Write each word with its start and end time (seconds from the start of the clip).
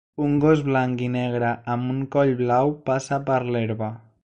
Un 0.27 0.31
gos 0.45 0.63
blanc 0.69 1.03
i 1.07 1.09
negre 1.15 1.51
amb 1.75 1.93
un 1.97 2.01
coll 2.17 2.33
blau 2.41 2.75
passa 2.91 3.23
per 3.31 3.39
l'herba. 3.53 3.95